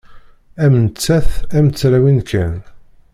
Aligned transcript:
Am 0.63 0.73
nettat 0.85 1.29
am 1.57 1.67
tlawin 1.69 2.19
kan. 2.29 2.55